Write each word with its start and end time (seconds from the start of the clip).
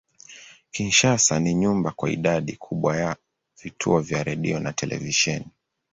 Kinshasa 0.71 1.39
ni 1.39 1.53
nyumbani 1.55 1.95
kwa 1.95 2.09
idadi 2.09 2.55
kubwa 2.55 2.97
ya 2.97 3.15
vituo 3.63 3.99
vya 4.01 4.23
redio 4.23 4.59
na 4.59 4.73
televisheni. 4.73 5.47